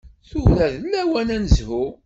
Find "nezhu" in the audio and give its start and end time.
1.43-1.85